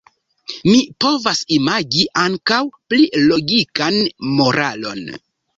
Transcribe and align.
Mi 0.67 0.77
povas 1.05 1.41
imagi 1.57 2.05
ankoraŭ 2.23 2.63
pli 2.95 3.05
logikan 3.29 4.01
moralon. 4.41 5.07